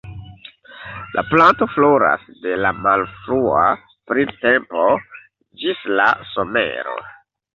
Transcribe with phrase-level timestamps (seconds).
[1.17, 3.67] La planto floras de la malfrua
[4.13, 4.87] printempo
[5.65, 6.99] ĝis la somero.